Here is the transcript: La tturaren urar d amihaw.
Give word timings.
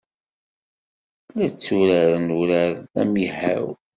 La 1.35 1.47
tturaren 1.59 2.25
urar 2.39 2.71
d 2.91 2.93
amihaw. 3.01 3.65